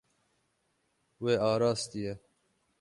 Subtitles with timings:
[1.23, 2.13] Wê arastiye.